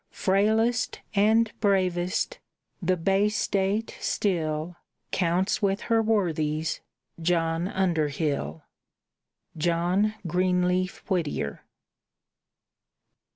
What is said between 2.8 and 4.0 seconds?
the Bay State